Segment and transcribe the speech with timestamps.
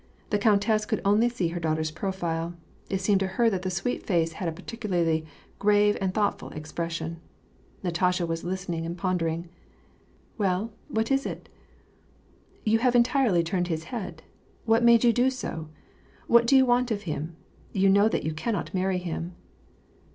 [0.31, 2.55] The countess could only see her daughter's profile.
[2.89, 5.27] It seemed to her that the sweet face had a peculiarly
[5.59, 7.19] grave and thoughtful expres sion.
[7.83, 9.49] Natasha was listening and pondering."
[10.39, 11.49] Well, what is it?""
[12.73, 14.23] You have entirely turned his head.
[14.65, 15.69] What made you do so?
[16.25, 17.35] What do you want of him?
[17.71, 19.35] You know that you cannot marry him.''